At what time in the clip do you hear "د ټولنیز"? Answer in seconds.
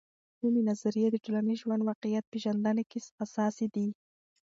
1.11-1.59